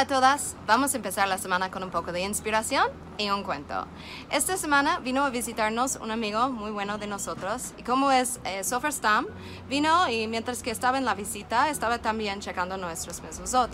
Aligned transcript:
Hola 0.00 0.16
a 0.16 0.20
todas, 0.20 0.56
vamos 0.66 0.94
a 0.94 0.96
empezar 0.96 1.28
la 1.28 1.36
semana 1.36 1.70
con 1.70 1.82
un 1.82 1.90
poco 1.90 2.10
de 2.10 2.22
inspiración 2.22 2.86
y 3.18 3.28
un 3.28 3.42
cuento. 3.42 3.86
Esta 4.30 4.56
semana 4.56 4.98
vino 5.00 5.22
a 5.26 5.28
visitarnos 5.28 5.96
un 5.96 6.10
amigo 6.10 6.48
muy 6.48 6.70
bueno 6.70 6.96
de 6.96 7.06
nosotros 7.06 7.74
y 7.76 7.82
como 7.82 8.10
es 8.10 8.40
eh, 8.44 8.64
Sofer 8.64 8.94
vino 9.68 10.08
y 10.08 10.26
mientras 10.26 10.62
que 10.62 10.70
estaba 10.70 10.96
en 10.96 11.04
la 11.04 11.14
visita 11.14 11.68
estaba 11.68 11.98
también 11.98 12.40
checando 12.40 12.78
nuestros 12.78 13.20
mezuzot. 13.20 13.68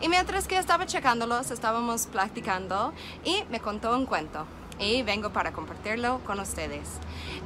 Y 0.00 0.08
mientras 0.08 0.46
que 0.46 0.58
estaba 0.58 0.86
checándolos 0.86 1.50
estábamos 1.50 2.06
practicando 2.06 2.92
y 3.24 3.42
me 3.50 3.58
contó 3.58 3.96
un 3.96 4.06
cuento 4.06 4.46
y 4.78 5.02
vengo 5.02 5.30
para 5.30 5.52
compartirlo 5.52 6.20
con 6.26 6.40
ustedes. 6.40 6.88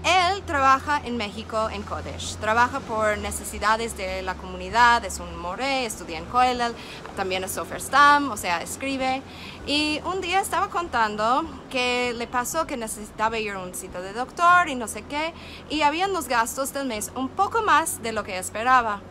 Él 0.04 0.42
trabaja 0.42 1.00
en 1.04 1.16
México 1.16 1.68
en 1.70 1.82
Kodesh, 1.82 2.36
trabaja 2.36 2.80
por 2.80 3.18
necesidades 3.18 3.96
de 3.96 4.22
la 4.22 4.34
comunidad, 4.34 5.04
es 5.04 5.18
un 5.18 5.36
moré, 5.36 5.86
estudia 5.86 6.18
en 6.18 6.24
Koelel, 6.26 6.74
también 7.16 7.42
es 7.44 7.52
Sofer 7.52 7.80
Stam, 7.80 8.30
o 8.30 8.36
sea, 8.36 8.62
escribe. 8.62 9.22
Y 9.66 10.00
un 10.04 10.20
día 10.20 10.40
estaba 10.40 10.68
contando 10.68 11.44
que 11.70 12.14
le 12.14 12.26
pasó 12.26 12.66
que 12.66 12.76
necesitaba 12.76 13.38
ir 13.38 13.52
a 13.52 13.58
un 13.58 13.74
sitio 13.74 14.00
de 14.00 14.12
doctor 14.12 14.68
y 14.68 14.74
no 14.74 14.88
sé 14.88 15.02
qué, 15.02 15.34
y 15.68 15.82
habían 15.82 16.12
los 16.12 16.28
gastos 16.28 16.72
del 16.72 16.86
mes 16.86 17.10
un 17.14 17.28
poco 17.28 17.62
más 17.62 18.02
de 18.02 18.12
lo 18.12 18.24
que 18.24 18.38
esperaba. 18.38 19.02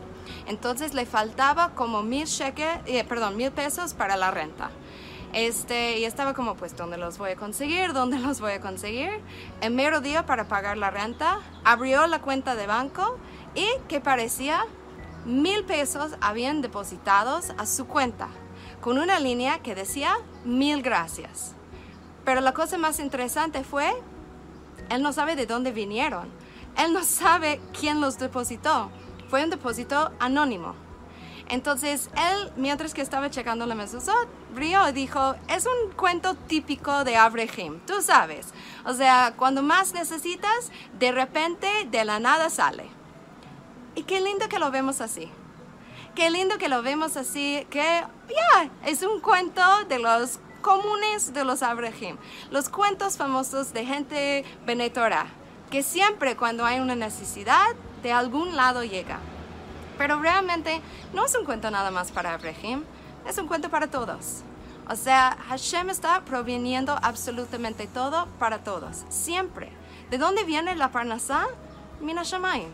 Entonces 0.46 0.94
le 0.94 1.06
faltaba 1.06 1.74
como 1.74 2.02
mil, 2.02 2.26
eh, 2.86 3.04
perdón, 3.08 3.36
mil 3.36 3.50
pesos 3.50 3.94
para 3.94 4.16
la 4.16 4.30
renta. 4.30 4.70
Este, 5.32 5.98
y 5.98 6.04
estaba 6.04 6.34
como, 6.34 6.54
pues, 6.54 6.76
¿dónde 6.76 6.96
los 6.96 7.18
voy 7.18 7.30
a 7.30 7.36
conseguir? 7.36 7.92
¿Dónde 7.92 8.18
los 8.20 8.40
voy 8.40 8.52
a 8.52 8.60
conseguir? 8.60 9.10
En 9.60 9.76
mero 9.76 10.00
día 10.00 10.26
para 10.26 10.48
pagar 10.48 10.76
la 10.78 10.90
renta, 10.90 11.40
abrió 11.64 12.06
la 12.06 12.20
cuenta 12.20 12.54
de 12.54 12.66
banco 12.66 13.18
y 13.54 13.66
que 13.88 14.00
parecía 14.00 14.64
mil 15.24 15.64
pesos 15.64 16.12
habían 16.20 16.62
depositados 16.62 17.52
a 17.58 17.66
su 17.66 17.86
cuenta, 17.86 18.28
con 18.80 18.98
una 18.98 19.20
línea 19.20 19.58
que 19.60 19.74
decía 19.74 20.16
mil 20.44 20.82
gracias. 20.82 21.54
Pero 22.24 22.40
la 22.40 22.54
cosa 22.54 22.78
más 22.78 23.00
interesante 23.00 23.64
fue, 23.64 23.90
él 24.90 25.02
no 25.02 25.12
sabe 25.12 25.36
de 25.36 25.46
dónde 25.46 25.72
vinieron, 25.72 26.28
él 26.76 26.92
no 26.92 27.04
sabe 27.04 27.60
quién 27.78 28.00
los 28.00 28.18
depositó, 28.18 28.90
fue 29.28 29.44
un 29.44 29.50
depósito 29.50 30.12
anónimo. 30.18 30.87
Entonces 31.48 32.10
él, 32.14 32.52
mientras 32.56 32.92
que 32.92 33.00
estaba 33.00 33.30
checando 33.30 33.64
la 33.64 33.74
mezuzot, 33.74 34.28
rió 34.54 34.86
y 34.88 34.92
dijo, 34.92 35.34
es 35.48 35.66
un 35.66 35.92
cuento 35.92 36.34
típico 36.34 37.04
de 37.04 37.16
Abraham, 37.16 37.80
tú 37.86 38.02
sabes. 38.02 38.48
O 38.84 38.92
sea, 38.92 39.34
cuando 39.36 39.62
más 39.62 39.94
necesitas, 39.94 40.70
de 40.98 41.12
repente 41.12 41.68
de 41.90 42.04
la 42.04 42.20
nada 42.20 42.50
sale. 42.50 42.88
Y 43.94 44.02
qué 44.02 44.20
lindo 44.20 44.48
que 44.48 44.58
lo 44.58 44.70
vemos 44.70 45.00
así. 45.00 45.30
Qué 46.14 46.30
lindo 46.30 46.58
que 46.58 46.68
lo 46.68 46.82
vemos 46.82 47.16
así, 47.16 47.66
que 47.70 48.04
ya, 48.28 48.70
es 48.84 49.02
un 49.02 49.20
cuento 49.20 49.62
de 49.88 49.98
los 49.98 50.40
comunes 50.60 51.32
de 51.32 51.44
los 51.44 51.62
Abraham. 51.62 52.18
Los 52.50 52.68
cuentos 52.68 53.16
famosos 53.16 53.72
de 53.72 53.86
gente 53.86 54.44
benetora, 54.66 55.28
que 55.70 55.82
siempre 55.82 56.36
cuando 56.36 56.64
hay 56.64 56.80
una 56.80 56.94
necesidad, 56.94 57.68
de 58.02 58.12
algún 58.12 58.56
lado 58.56 58.84
llega. 58.84 59.18
Pero 59.98 60.20
realmente 60.20 60.80
no 61.12 61.26
es 61.26 61.34
un 61.34 61.44
cuento 61.44 61.70
nada 61.70 61.90
más 61.90 62.10
para 62.12 62.32
Abraham, 62.32 62.84
es 63.26 63.36
un 63.36 63.48
cuento 63.48 63.68
para 63.68 63.88
todos. 63.88 64.42
O 64.88 64.96
sea, 64.96 65.36
Hashem 65.48 65.90
está 65.90 66.24
proveniendo 66.24 66.96
absolutamente 67.02 67.86
todo 67.86 68.26
para 68.38 68.64
todos, 68.64 69.04
siempre. 69.10 69.70
¿De 70.10 70.16
dónde 70.16 70.44
viene 70.44 70.74
la 70.76 70.90
Parnasá? 70.90 71.46
Mina 72.00 72.22
Shamayim. 72.22 72.70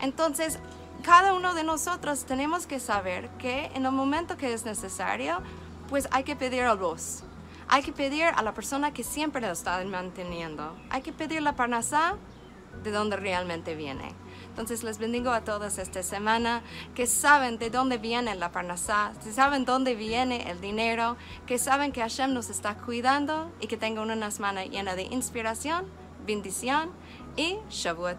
Entonces, 0.00 0.58
cada 1.02 1.34
uno 1.34 1.52
de 1.52 1.64
nosotros 1.64 2.24
tenemos 2.24 2.66
que 2.66 2.80
saber 2.80 3.28
que 3.38 3.70
en 3.74 3.84
el 3.84 3.92
momento 3.92 4.38
que 4.38 4.54
es 4.54 4.64
necesario, 4.64 5.42
pues 5.88 6.08
hay 6.12 6.24
que 6.24 6.36
pedir 6.36 6.62
a 6.62 6.74
voz. 6.74 7.24
Hay 7.68 7.82
que 7.82 7.92
pedir 7.92 8.24
a 8.24 8.42
la 8.42 8.52
persona 8.52 8.92
que 8.92 9.04
siempre 9.04 9.40
lo 9.42 9.52
está 9.52 9.84
manteniendo. 9.84 10.74
Hay 10.88 11.02
que 11.02 11.12
pedir 11.12 11.42
la 11.42 11.56
Parnasá 11.56 12.16
de 12.82 12.90
dónde 12.90 13.16
realmente 13.16 13.74
viene. 13.74 14.14
Entonces 14.50 14.82
les 14.82 14.98
bendigo 14.98 15.30
a 15.30 15.42
todos 15.42 15.78
esta 15.78 16.02
semana 16.02 16.62
que 16.94 17.06
saben 17.06 17.58
de 17.58 17.70
dónde 17.70 17.98
viene 17.98 18.34
la 18.34 18.52
parnasá, 18.52 19.12
que 19.22 19.32
saben 19.32 19.64
dónde 19.64 19.94
viene 19.94 20.50
el 20.50 20.60
dinero, 20.60 21.16
que 21.46 21.58
saben 21.58 21.92
que 21.92 22.00
Hashem 22.00 22.34
nos 22.34 22.50
está 22.50 22.74
cuidando 22.76 23.50
y 23.60 23.66
que 23.66 23.76
tengan 23.76 24.10
una 24.10 24.30
semana 24.30 24.64
llena 24.64 24.96
de 24.96 25.02
inspiración, 25.04 25.86
bendición 26.26 26.90
y 27.36 27.58
Shavuot. 27.70 28.18